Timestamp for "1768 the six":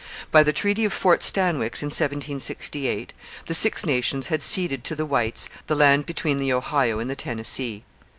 1.89-3.85